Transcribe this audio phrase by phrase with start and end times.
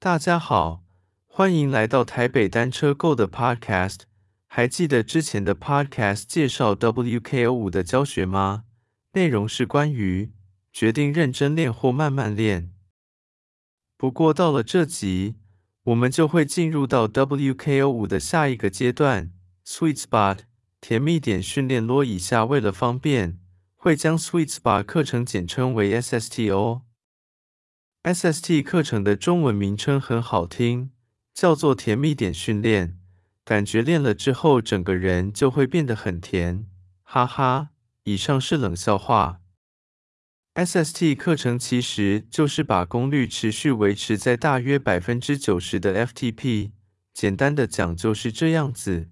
[0.00, 0.84] 大家好，
[1.26, 4.02] 欢迎来到台北单车购的 Podcast。
[4.46, 8.62] 还记得之前的 Podcast 介绍 WKO 五的教学吗？
[9.14, 10.30] 内容是关于
[10.72, 12.70] 决定认真练或慢慢练。
[13.96, 15.34] 不过到了这集，
[15.82, 19.32] 我们就会进入到 WKO 五的下一个阶段
[19.66, 20.38] Sweet Spot
[20.80, 22.04] 甜蜜点训练啰。
[22.04, 23.40] 以下为了方便，
[23.74, 26.82] 会将 Sweet Spot 课程简称为 SSTO。
[28.08, 30.92] SST 课程的中文名称很好听，
[31.34, 32.98] 叫做甜蜜点训练，
[33.44, 36.64] 感觉练了之后整个人就会变得很甜，
[37.02, 37.68] 哈哈。
[38.04, 39.42] 以上是冷笑话。
[40.54, 46.70] SST 课程其实就是把功率持续维持在大约百分之九十的 FTP，
[47.12, 49.10] 简单的讲就是这样子。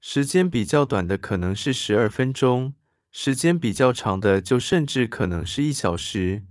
[0.00, 2.74] 时间比较短的可能是十二分钟。
[3.12, 6.42] 时间比较长的，就甚至可能是一小时。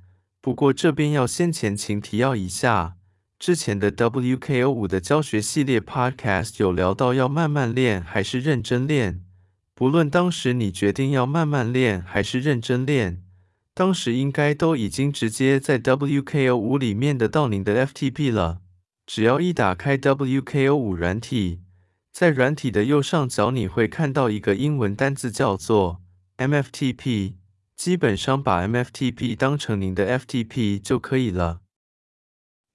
[0.42, 2.96] 不过这边要先前情提要一下，
[3.38, 9.24] 之前的 WKO 五的教学系列 Podcast 有聊到要慢慢练还是认真练。
[9.76, 13.22] 不论当时你决定要慢慢练还是认真练，
[13.74, 18.62] 当时应该都已经直接在 WKO 五里面得到您的 FTP 了。
[19.06, 21.62] 只要一打开 WKO 五软体，
[22.12, 26.02] 在软体的右上角你会看到一个英文单字叫做。
[26.38, 27.34] MFTP，
[27.78, 31.62] 基本上把 MFTP 当成您的 FTP 就可以了。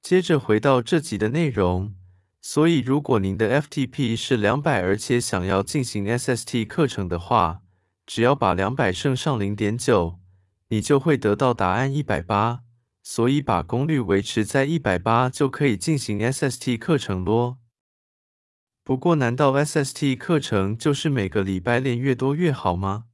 [0.00, 1.97] 接着回到这集的内容，
[2.41, 7.62] 所以如果您的 FTP 是两百，而且想要进行 SST 课程的话，
[8.06, 10.20] 只要把两百乘上零点九，
[10.69, 12.61] 你就会得到答案一百八。
[13.05, 17.59] 所以把功率维持在一百八就可以进行 SST 课程咯。
[18.84, 23.06] 不过，难道 SST 课程就是每个礼拜练越多越好吗？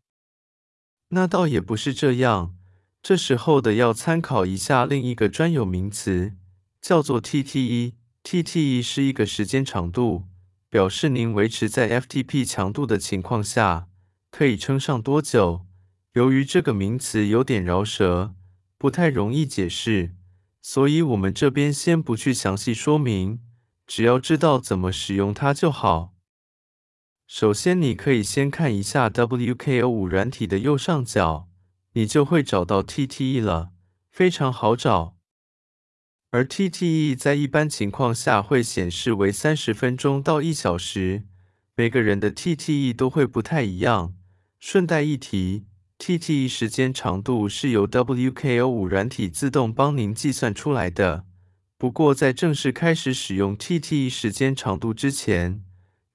[1.10, 2.54] 那倒也不是这样，
[3.02, 6.34] 这时候的要参考一下另一个专有名词，
[6.80, 7.94] 叫做 TTE。
[8.24, 10.24] TTE 是一个时间长度，
[10.68, 13.88] 表示您维持在 FTP 强度的情况下，
[14.30, 15.64] 可以撑上多久。
[16.12, 18.34] 由于这个名词有点饶舌，
[18.76, 20.14] 不太容易解释，
[20.60, 23.40] 所以我们这边先不去详细说明，
[23.86, 26.12] 只要知道怎么使用它就好。
[27.30, 31.46] 首先，你可以先看一下 WKO 五软体的右上角，
[31.92, 33.68] 你就会找到 TTE 了，
[34.10, 35.14] 非常好找。
[36.30, 41.24] 而 TTE 在一般情况下会显示为三十分钟到一小时，
[41.76, 44.14] 每个人的 TTE 都会不太一样。
[44.58, 45.66] 顺带一提
[45.98, 51.26] ，TTE 时间长度是由 WKO 五软体自动帮您计算出来的。
[51.76, 55.62] 不过，在正式开始使用 TTE 时间长度之前，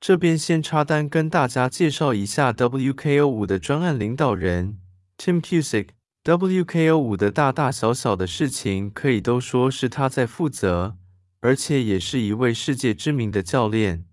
[0.05, 4.77] 这边先插单跟大家介绍一下 WKO 五的专案领导人
[5.17, 5.91] Tim Cusick。
[6.25, 10.97] WKO 五的大大小小的事情，可以都说是他在负责，
[11.39, 14.05] 而且也是一位世界知名的教练。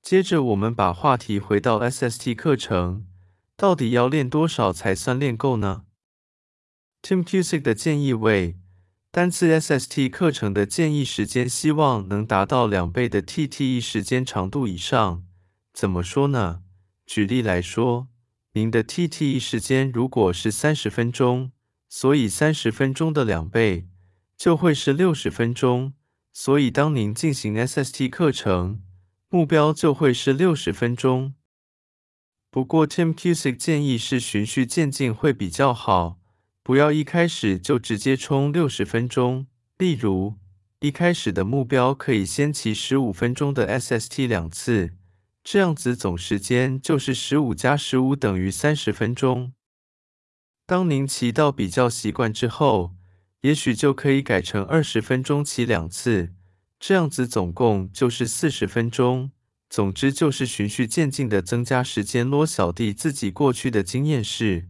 [0.00, 3.04] 接着，我们把话题回到 SST 课程，
[3.56, 5.86] 到底要练多少才算练够呢
[7.02, 8.54] ？Tim Cusick 的建议为。
[9.10, 15.24] 单次 SST 课程的建议时间，希望能达到两倍的 TTE 时间长度以上。
[15.72, 16.62] 怎么说呢？
[17.06, 18.08] 举例来说，
[18.52, 21.52] 您的 TTE 时间如果是三十分钟，
[21.88, 23.88] 所以三十分钟的两倍
[24.36, 25.94] 就会是六十分钟。
[26.34, 28.82] 所以当您进行 SST 课程，
[29.30, 31.34] 目标就会是六十分钟。
[32.50, 36.17] 不过 Tim Cusick 建议是循序渐进会比较好。
[36.68, 39.46] 不要一开始就直接冲六十分钟。
[39.78, 40.34] 例如，
[40.80, 44.90] 一开始的目标可以先骑十五分钟的 SST 两次，
[45.42, 49.54] 这样子总时间就是十五加十五等于三十分钟。
[50.66, 52.94] 当您骑到比较习惯之后，
[53.40, 56.34] 也许就可以改成二十分钟骑两次，
[56.78, 59.30] 这样子总共就是四十分钟。
[59.70, 62.44] 总之就是循序渐进的增加时间咯。
[62.44, 64.68] 小弟自己过去的经验是。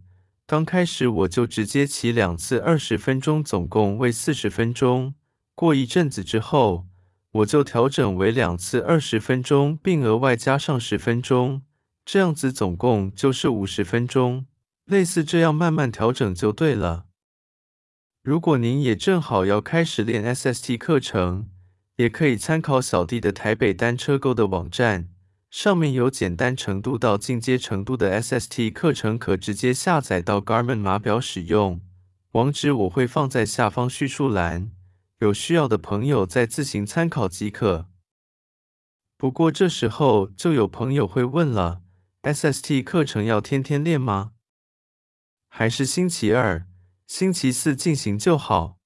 [0.49, 5.15] 刚开始我就直接骑两次二十分钟，总共为四十分钟。
[5.55, 6.87] 过一阵子之后，
[7.33, 11.61] 我就调整为两次二十分钟，并额外加上十分钟，
[12.03, 14.47] 这样子总共就是五十分钟。
[14.87, 17.05] 类似这样慢慢调整就对了。
[18.23, 21.51] 如果您也正好要开始练 SST 课程，
[21.97, 25.11] 也可以参考小弟的台北单车购的网站。
[25.51, 31.81] 上面有简单程度到进阶程度的 SST 课程，可直接下载到 Garmin 码表使用。
[32.33, 34.71] 网址我会放在下方叙述栏，
[35.21, 37.89] 有需要的朋友再自行参考即可。
[39.17, 41.81] 不过这时候就有朋友会问了
[42.23, 44.33] ：SST 课程要天天练吗？
[45.49, 46.67] 还是星期二、
[47.07, 48.79] 星期四进行就好？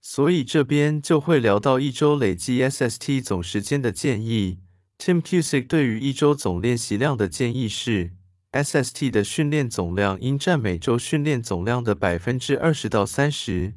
[0.00, 4.60] 所以这边就会聊到一周累计 SST 总时间的建议。
[5.00, 8.12] Tim Cusick 对于一周总练习量的建议是
[8.52, 13.72] ，SST 的训练总量应占每周训练总量的百分之二十到三十。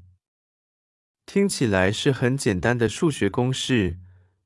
[1.25, 3.99] 听起来是很简单的数学公式，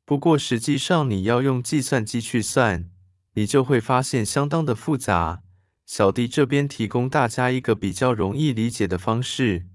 [0.05, 2.91] 不过实际上你要用计算机去算，
[3.33, 5.41] 你就会发现相当的复杂。
[5.87, 9.65] 小弟这边提供大家一个比较容易理解的方式，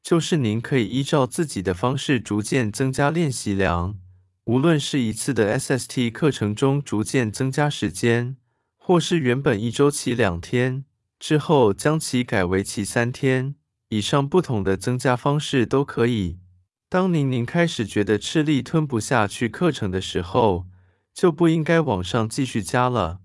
[0.00, 3.98] 就是您可以依照自己的方式逐渐增加练习量。
[4.46, 8.36] 无论是一次的 SST 课程中逐渐增加时间，
[8.76, 10.84] 或是原本一周期两天
[11.20, 13.54] 之后将其改为期三天，
[13.90, 16.40] 以上不同的增加方式都可以。
[16.88, 20.66] 当您您开始觉得吃力吞不下去课程的时候，
[21.14, 23.20] 就不应该往上继续加了。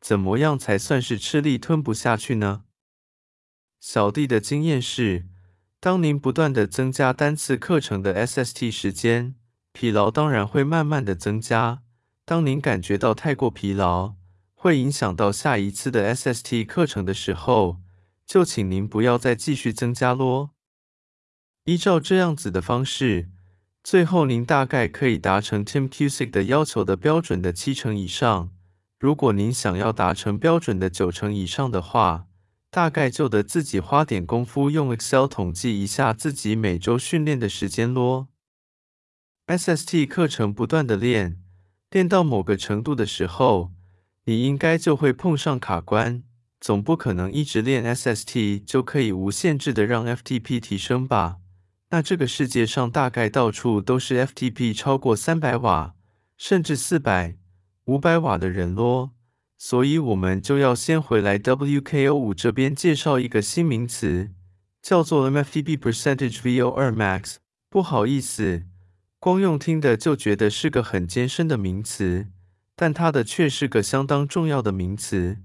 [0.00, 2.64] 怎么样才算是吃力吞不下去呢？
[3.78, 5.26] 小弟的经验是，
[5.78, 9.34] 当您不断的增加单次课程的 SST 时间。
[9.72, 11.82] 疲劳当然会慢慢的增加。
[12.24, 14.14] 当您感觉到太过疲劳，
[14.54, 17.80] 会影响到下一次的 SST 课程的时候，
[18.24, 20.50] 就请您不要再继续增加咯。
[21.64, 23.30] 依照这样子的方式，
[23.82, 28.50] 最后您大概可以达成 Tim Cusick 的要求的标准的七成以上。
[28.98, 32.26] 如果您想要达成标准的九成以上的话，
[32.70, 38.28] 大概就得自己花点功夫用 Excel 统计一下自己每周训练的时间咯。
[39.48, 41.36] SST 课程不断的练，
[41.90, 43.72] 练到某个程度的时候，
[44.24, 46.22] 你应该就会碰上卡关。
[46.60, 51.38] 总不可能一直练 SST 就可以无限制的让 FTP 提升吧？
[51.90, 55.96] 那这个世界上大概到处都是 FTP 超过三百瓦，
[56.36, 57.36] 甚至四百、
[57.86, 59.10] 五百瓦的人咯。
[59.58, 64.30] 所以我们就要先回来 WKO5 这边介绍一个新名词，
[64.80, 67.36] 叫做 MFTP Percentage VO2 Max。
[67.68, 68.66] 不好意思。
[69.22, 72.26] 光用听的就觉得是个很艰深的名词，
[72.74, 75.38] 但它的却是个相当重要的名词，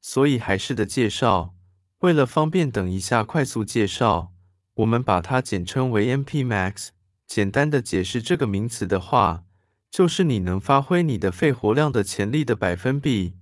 [0.00, 1.52] 所以还是得介绍。
[1.98, 4.32] 为了方便，等一下快速介绍，
[4.74, 6.90] 我们把它简称为 MPmax。
[7.26, 9.42] 简单的解释这个名词的话，
[9.90, 13.34] 就是你能发挥你的肺活量的潜力的百分比。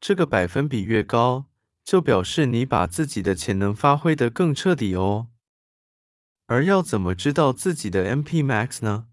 [0.00, 1.46] 这个百分比越高，
[1.84, 5.26] 就表示你把自己的潜能发挥得更彻底哦。
[6.46, 9.08] 而要怎么知道自己的 MPmax 呢？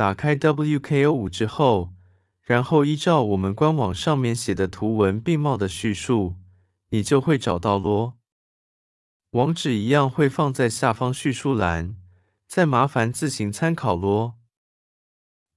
[0.00, 1.92] 打开 WKO5 之后，
[2.40, 6.36] 然后依照我们官网上面写的图文并茂的叙述，
[6.88, 8.16] 你就会找到咯。
[9.32, 11.96] 网址一样会放在下方叙述栏，
[12.48, 14.36] 再麻烦自行参考咯。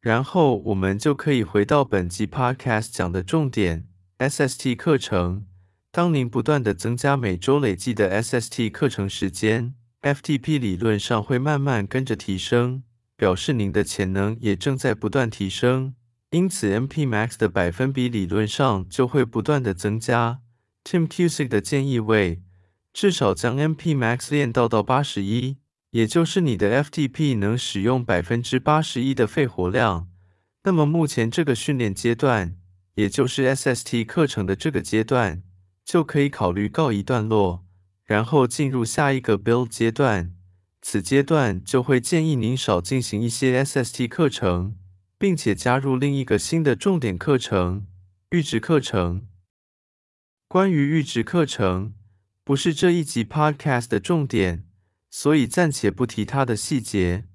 [0.01, 3.87] 然后我们就可以回到本集 Podcast 讲的重点
[4.17, 5.47] ：SST 课程。
[5.89, 12.83] 当您不断的增加每周累计的 SST 课程时间，FTP 理论上会慢慢跟着提升。
[13.15, 15.95] 表示您的潜能也正在不断提升，
[16.31, 20.39] 因此 MPmax 的百分比理论上就会不断的增加。
[20.83, 22.41] Tim Cusick 的建议为
[22.91, 25.57] 至少将 MPmax 练到到八十一，
[25.91, 30.09] 也就是你的 FTP 能使用百分之八十一的肺活量。
[30.63, 32.55] 那么目前这个训练阶段，
[32.95, 35.43] 也就是 SST 课程的这个阶段，
[35.85, 37.65] 就可以考虑告一段落，
[38.05, 40.33] 然后进入下一个 Build 阶段。
[40.85, 44.75] 此阶段就会建议您少进行一些 SST 课程，
[45.17, 47.87] 并且加入另一个新的重点课程——
[48.29, 49.25] 阈值课程。
[50.49, 51.93] 关于阈值课程，
[52.43, 54.65] 不是这一集 Podcast 的重点，
[55.09, 57.29] 所以暂且不提它的细节。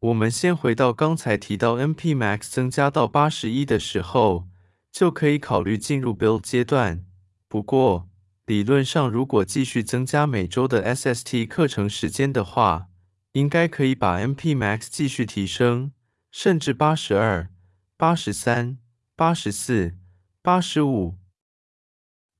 [0.00, 4.48] 我们先回到刚才提到 MPmax 增加到八十一的时候，
[4.90, 7.06] 就可以考虑进入 Build 阶段。
[7.46, 8.10] 不过，
[8.46, 12.88] 理论上，如果继续增加每周的 SST 课程时间的话，
[13.32, 15.90] 应该可以把 MPmax 继续提升，
[16.30, 17.50] 甚至八十二、
[17.96, 18.78] 八十三、
[19.16, 19.96] 八十四、
[20.42, 21.16] 八十五。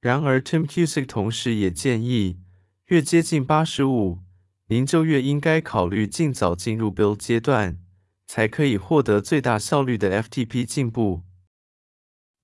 [0.00, 2.38] 然而，Tim Cusick 同时也建议，
[2.86, 4.20] 越接近八十五，
[4.68, 7.80] 您就越应该考虑尽早进入 Build 阶段，
[8.28, 11.24] 才可以获得最大效率的 FTP 进步。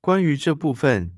[0.01, 1.13] 关于这部分，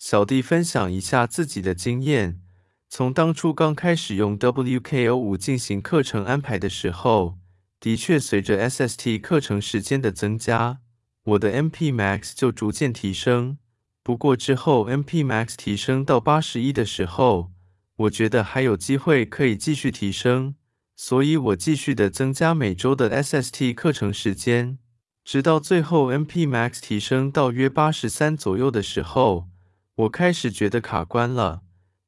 [0.00, 2.40] 小弟分享一下自己的经验。
[2.88, 7.36] 从当初刚开始用 WKO5 进行课程安排的时候，
[7.78, 10.78] 的确随着 SST 课程时间的增加，
[11.24, 13.58] 我的 MPmax 就逐渐提升。
[14.02, 17.52] 不过之后 MPmax 提升到八十一的时候，
[17.96, 20.54] 我觉得还有机会可以继续提升，
[20.96, 24.78] 所以我继续的增加每周的 SST 课程时间，
[25.22, 29.49] 直到最后 MPmax 提升到约八十三左右的时候。
[30.00, 31.62] 我开始觉得卡关了，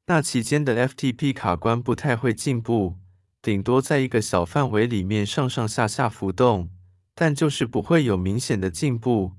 [0.07, 2.97] 那期间的 FTP 卡关不太会进步，
[3.39, 6.71] 顶多在一个小范围里面上上下下浮动，
[7.13, 9.33] 但就是不会有明显的进步。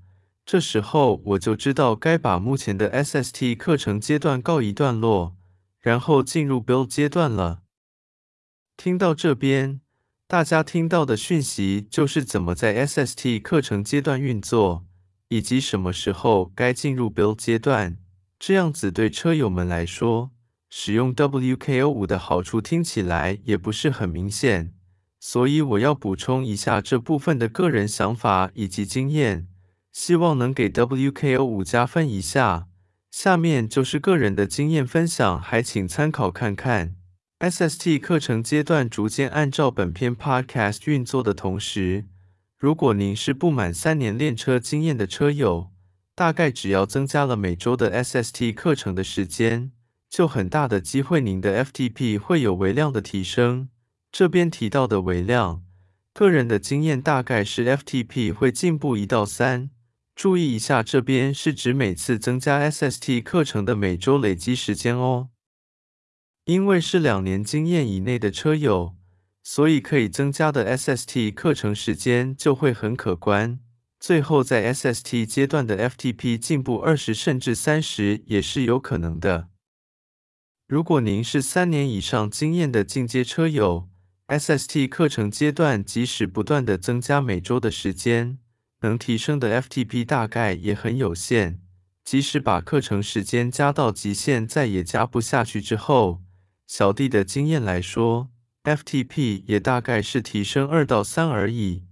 [0.46, 5.36] 这时候我就知道该把目前的 SST 课程阶段告一段落，
[5.80, 7.62] 然后进入 Build 阶段了。
[8.76, 9.80] 听到这边，
[10.28, 14.84] 大家听到的讯息就是怎么在 SST 课程阶段运作，
[15.28, 17.96] 以及什么时候该进入 Build 阶段。
[18.38, 20.30] 这样子对车友们来说，
[20.68, 24.74] 使用 WKO5 的好处听起来也不是很明显，
[25.20, 29.46] 所以我要补充一下这部分的个人想法以及经验。
[29.92, 32.66] 希望能给 WKO5 加分一下。
[33.12, 36.96] 下面就是个人的经验分享，还请参考看看。
[37.38, 42.06] SST 课程阶段逐渐按照本篇 Podcast 运作的同时，
[42.58, 45.70] 如果您是不满三年练车经验的车友，
[46.14, 49.72] 大概只要增加了每周的 SST 课程的时间，
[50.08, 53.68] 就很大的机会您的 FTP 会有微量的提升。
[54.12, 55.64] 这边提到的微量，
[56.12, 59.70] 个人的经验大概是 FTP 会进步一到三。
[60.14, 65.30] 注意一下，这边是指每次增加 SST 课程的每周累积时间哦。
[66.44, 68.94] 因为是两年经验以内的车友，
[69.42, 73.58] 所以可以增加的 SST 课程时间就会很可观。
[74.06, 79.48] 最后在 SST 阶段的 FTP 进步二十甚至三十也是有可能的。
[80.68, 83.88] 如果您是三年以上经验的进阶车友
[84.28, 88.36] ，SST 课程阶段即使不断的增加每周的时间。
[88.82, 91.60] 能提升的 FTP 大概也很有限，
[92.04, 96.20] 即使把课程时间加到极限，再也加不下去之后，
[96.66, 98.28] 小弟的经验来说
[98.64, 101.84] ，FTP 也大概是提升二到三而已。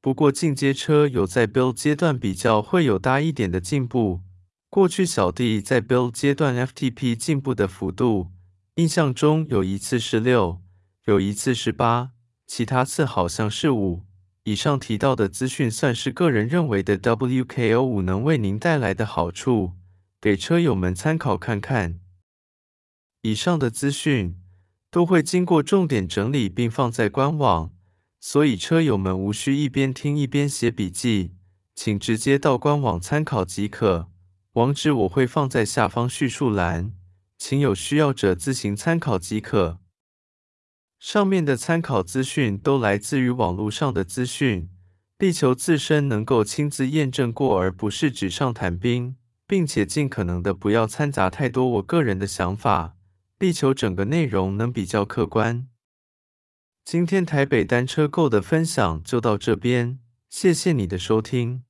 [0.00, 4.22] 不过进阶车有在 Build 阶段比较会有大一点的进步。
[4.70, 8.28] 过去小弟在 Build 阶段 FTP 进步的幅度，
[8.76, 10.60] 印象中有一次是六，
[11.06, 12.10] 有一次是八，
[12.46, 14.04] 其他次好像是五。
[14.44, 19.72] 以上提到的资讯算是个人认为的 WKO5 能为您带来的好处，
[20.20, 22.00] 给车友们参考看看。
[23.22, 24.36] 以上的资讯
[24.90, 27.72] 都会经过重点整理并放在官网，
[28.20, 31.32] 所以车友们无需一边听一边写笔记，
[31.74, 34.08] 请直接到官网参考即可。
[34.54, 36.92] 网址我会放在下方叙述栏，
[37.36, 39.78] 请有需要者自行参考即可。
[40.98, 44.68] 上面的参考资讯都来自于网络上的资讯，
[45.18, 49.14] 力求自身能够亲自验证过，而不是纸上谈兵，
[49.46, 52.96] 并且尽可能的不要掺杂太多我个人的想法，
[53.38, 55.68] 力求整个内容能比较客观。
[56.90, 59.98] 今天台北单车购的分享就到这边，
[60.30, 61.67] 谢谢你的收听。